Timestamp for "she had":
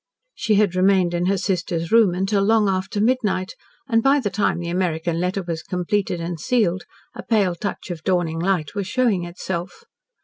0.33-0.73